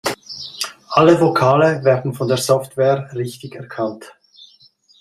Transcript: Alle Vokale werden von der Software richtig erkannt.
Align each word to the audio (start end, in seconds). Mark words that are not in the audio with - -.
Alle 0.89 1.21
Vokale 1.21 1.83
werden 1.83 2.15
von 2.15 2.27
der 2.27 2.37
Software 2.37 3.11
richtig 3.13 3.53
erkannt. 3.53 4.15